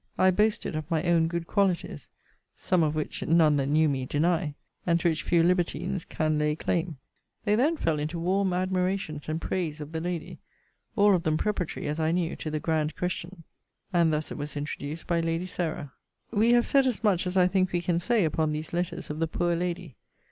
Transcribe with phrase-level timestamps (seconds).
[0.17, 2.09] I boasted of my own good qualities;
[2.55, 6.55] some of which none that knew me deny; and to which few libertines can lay
[6.55, 6.97] claim.
[7.45, 10.39] They then fell into warm admirations and praises of the lady;
[10.95, 13.43] all of them preparatory, as I knew, to the grand question:
[13.93, 15.93] and thus it was introduced by Lady Sarah.
[16.31, 19.19] We have said as much as I think we can say upon these letters of
[19.19, 19.97] the poor lady.